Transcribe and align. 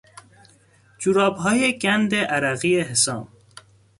جورابهای 0.97 1.77
گند 1.77 2.15
عرقی 2.15 2.79
حسام 2.81 3.27